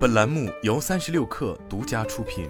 [0.00, 2.48] 本栏目由三十六氪独家出品。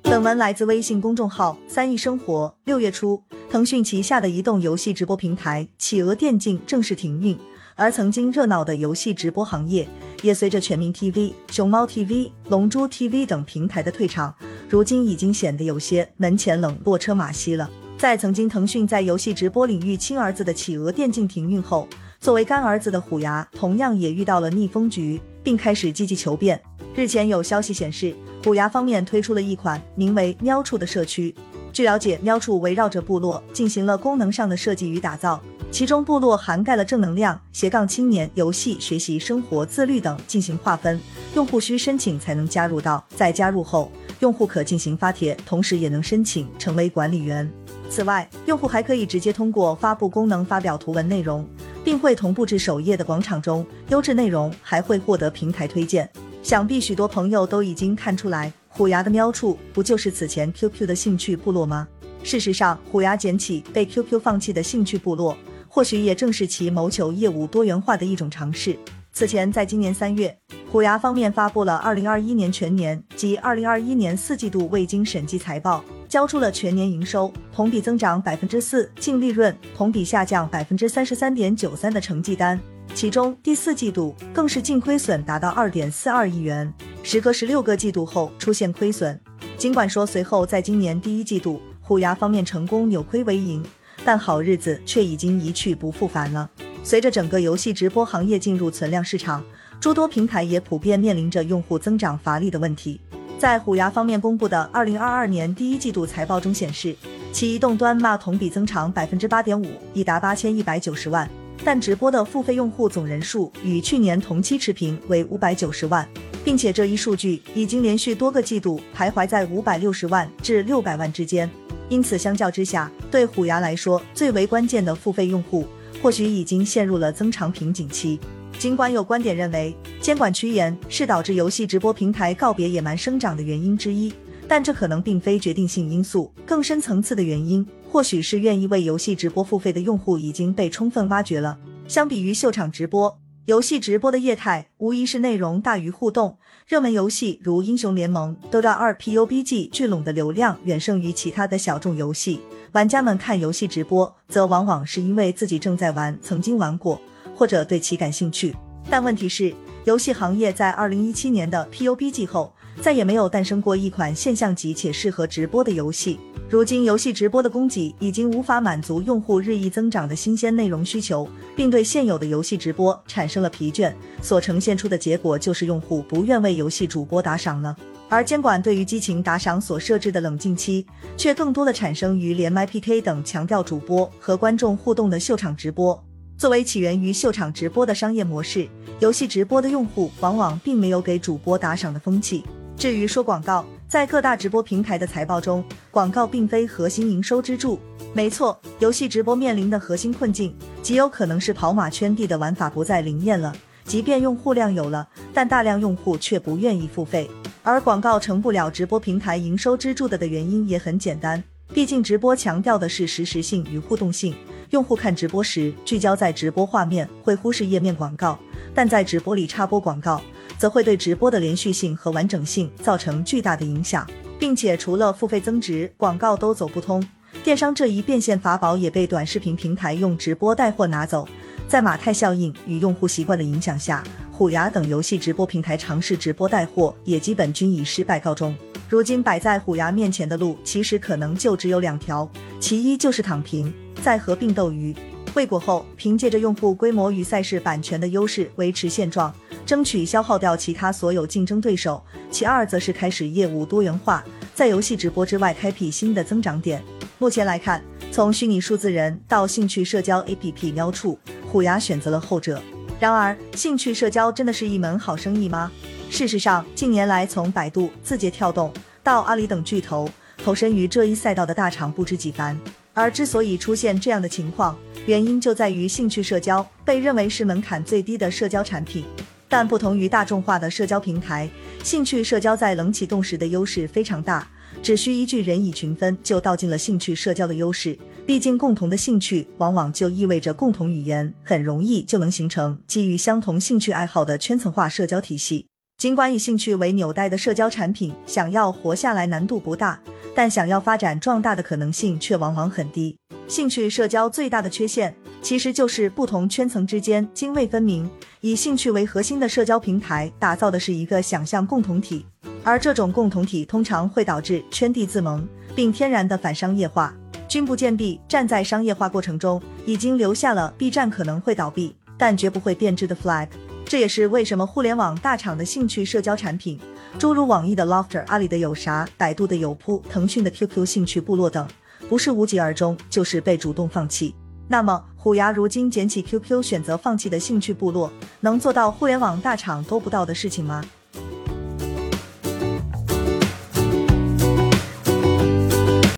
[0.00, 2.56] 本文来自微信公众号“三亿生活”。
[2.64, 7.38] 六月初，腾讯旗下的移动游戏直播平台企鹅电竞正式停运，
[7.74, 9.86] 而曾经热闹的游戏直播行业，
[10.22, 14.34] 也随着全民 TV、熊猫 TV、龙珠 TV 等平台的退场，
[14.70, 17.68] 如今已经显得有些门前冷落车马稀了。
[17.98, 21.86] 在曾经腾讯在游戏直播领域亲儿子的企鹅电竞停运后，
[22.22, 26.62] 作为干儿子的虎牙同样也遇到了逆风局，并开始积极求变。
[26.94, 31.34] 日前有消息显示，虎牙方面推出了一款名为“喵处”的社区。
[31.72, 41.00] 据了解，喵处围绕着部落进行了功能上的设计与打造，其中部落涵盖了正能量、斜杠青年、游戏、学习、生活、自律等进行划分。
[41.34, 47.50] 用户需申请才能加入到，在加入后，用户可进行发帖，同时也能申请成为管理员。
[47.90, 51.46] 此外，用户还可以直接通过发布功能发表图文内容，
[51.84, 53.66] 并会同步至首页的广场中。
[53.88, 56.08] 优质内容还会获得平台推荐。
[56.42, 61.86] 想必许多朋友都已经看出来，虎牙的喵处不就是此前 QQ 的兴趣部落吗？
[62.24, 65.36] 事实上，虎牙捡起被 QQ 放弃的兴趣部落，
[65.68, 68.76] 或许也正是其谋求业务多元化的一种尝试。
[69.12, 70.36] 此前，在今年三月，
[70.70, 75.84] 虎牙方面发布了二零二一年全年及二零二一年四季度未经审计财报。
[76.12, 82.60] 交出了全年营收同比增长百分之四，净利润同比下降百分之三十三点九三的成绩单，
[82.94, 86.70] 其中第四季度更是净亏损达到二点四二亿元，
[87.02, 89.18] 时隔十六个季度后出现亏损。
[89.56, 93.64] 尽管说随后在今年第一季度，虎牙方面成功扭亏为盈，
[94.04, 96.50] 但好日子却已经一去不复返了。
[96.84, 99.42] 随着整个游戏直播行业进入存量市场，
[99.80, 103.00] 诸多平台也普遍面临着用户增长乏力的问题。
[103.42, 106.94] 在虎牙方面公布的二零二二年第一季度财报中显示，
[107.32, 111.28] 其移动端 MA 同比增长百分之八点五，已达八千一百九十万，
[111.64, 116.08] 但直播的付费用户总人数与去年同期持平为五百九十万，
[116.44, 121.50] 并且这一数据已经连续多个季度徘徊在五百六十万至六百万之间。
[121.88, 125.66] 因此，相较之下，对虎牙来说最为关键的付费用户，
[126.00, 128.20] 或许已经陷入了增长瓶颈期。
[128.62, 134.14] 尽管有观点认为监管趋严是导致游戏直播平台告别野蛮生长的原因之一，
[134.46, 136.32] 但这可能并非决定性因素。
[136.46, 141.58] 更深层次的原因，或许是愿意为游戏直播付费的用户已经被充分挖掘了。
[141.88, 146.38] 相比于秀场直播，游戏直播的业态无疑是内容大于互动。
[146.64, 152.38] 热门游戏如英雄联盟、Dota 二 PUBG 聚拢的流量远胜于其他的小众游戏。
[152.70, 157.00] 玩家们看游戏直播，则往往是因为自己正在玩，曾经玩过。
[157.34, 158.54] 或者对其感兴趣，
[158.90, 159.54] 但问题是，
[159.84, 166.18] 游戏行业在二零一七年的 PUBG 后，再也没有诞生过一款现象级且适合直播的游戏。
[166.48, 171.26] 如今，游戏直播的供给已经无法满足用户日益增长的新鲜内容需求，
[171.56, 173.90] 并对现有的游戏直播产生了疲倦，
[174.20, 177.74] 所呈现出的结果就是用户不愿为游戏主播打赏了。
[178.10, 185.98] 而监管对于激情打赏所设置的冷静期，却更多的产生于连麦 PK 等强调主播和观众互动的秀场直播。
[186.42, 192.42] 作为起源于秀场直播的商业模式，游戏直播的用户往往并没有给主播打赏的风气。
[192.76, 197.78] 至于说广告，在各大直播平台的财报中，广告并非核心营收支柱。
[198.12, 203.54] 没错，游戏直播面临的核心困境极有可能是跑马圈地的玩法不再灵验了。
[203.84, 207.30] 即便用户量有了，但大量用户却不愿意付费。
[207.62, 211.40] 而广告成不了直播平台营收支柱的的原因也很简单，
[211.72, 214.34] 毕竟直播强调的是实时性与互动性。
[214.72, 218.38] 用户看直播时聚焦在直播画面，会忽视页面广告；
[218.74, 220.18] 但在直播里插播广告，
[220.56, 227.06] 则会对直播的连续性和完整性造成巨大的影响，并且除了付费增值，广告都走不通。
[227.44, 231.28] 电商这一变现法宝也被短视频平台用直播带货拿走。
[231.68, 238.56] 在马太效应与用户习惯的影响下，虎牙等游戏直播平台尝试直播带货，也基本均以失败告终。
[238.88, 242.26] 如今摆在虎牙面前的路，其实可能就只有两条，
[242.58, 243.70] 其一就是躺平。
[244.02, 244.92] 再合并斗鱼，
[245.34, 249.32] 未果后，凭借着用户规模与赛事版权的优势维持现状，
[249.64, 252.02] 争取消耗掉其他所有竞争对手。
[252.28, 254.24] 其二，则是开始业务多元化，
[254.56, 256.82] 在游戏直播之外开辟新的增长点。
[257.18, 257.80] 目前来看，
[258.10, 261.16] 从虚拟数字人到兴趣社交 APP 喵处，
[261.48, 262.60] 虎牙选择了后者。
[262.98, 265.70] 然而，兴趣社交真的是一门好生意吗？
[266.10, 268.72] 事实上，近年来从百度、字节跳动
[269.04, 270.08] 到阿里等巨头，
[270.42, 272.58] 投身于这一赛道的大厂不知几番。
[272.94, 279.04] 而之所以出现这样的情况，原因就在于兴趣社交被认为是门槛最低的社交产品。
[279.48, 281.48] 但不同于大众化的社交平台，
[281.84, 284.48] 兴趣社交在冷启动时的优势非常大，
[284.82, 287.98] 只需一句人以群分，就道尽了兴趣社交的优势。
[288.24, 295.66] 毕竟，共同的兴趣往往就意味着共同语言，很容易就能形成基于相同兴趣爱好的圈层化社交体系。
[295.98, 300.00] 尽管以兴趣为纽带的社交产品，想要活下来难度不大，
[300.34, 303.16] 但想要发展壮大的可能性却往往很低。
[303.48, 308.10] 兴趣社交最大的缺陷，其实就是不同圈层之间泾渭分明。
[308.40, 312.24] 以兴趣为核心的社交平台，打造的是一个想象共同体，
[312.64, 317.14] 而这种共同体通常会导致圈地自萌，并天然的反商业化。
[317.46, 323.48] 君不见 B 站在商业化过程中已经留下了 B 站可能会倒闭，但绝不会变质的 flag。
[323.92, 326.80] 这也是为什么互联网大厂的兴趣社交产品，
[327.18, 331.68] 诸如网易的 Lofter、阿里的有啥、百度的有铺、腾讯的 QQ 兴趣部落等，
[332.08, 334.34] 不是无疾而终，就是被主动放弃。
[334.66, 338.10] 那么，虎牙如今捡起 QQ，选择放弃的兴趣部落，
[338.40, 340.82] 能做到互联网大厂都不到的事情吗？